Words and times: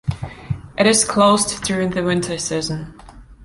It 0.79 0.87
is 0.87 1.05
closed 1.05 1.63
during 1.63 1.91
the 1.91 2.01
winter 2.01 2.35
season. 2.39 2.99